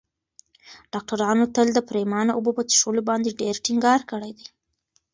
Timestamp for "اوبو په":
2.33-2.63